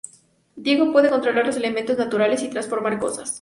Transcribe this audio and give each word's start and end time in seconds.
Diego 0.55 0.91
puede 0.91 1.11
controlar 1.11 1.45
los 1.45 1.57
elementos 1.57 1.95
naturales 1.95 2.41
y 2.41 2.49
transformar 2.49 2.97
cosas. 2.97 3.29